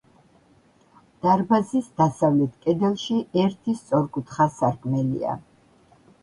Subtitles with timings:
[1.25, 5.37] დარბაზის დასავლეთ კედელში ერთი სწორკუთხა სარკმელია.